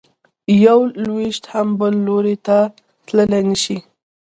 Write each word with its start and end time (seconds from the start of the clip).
یو 0.65 0.79
لویشت 1.05 1.43
هم 1.53 1.67
بل 1.79 1.93
لوري 2.05 2.35
ته 2.45 2.57
تلی 3.05 3.41
نه 3.49 3.57
شې. 3.63 3.77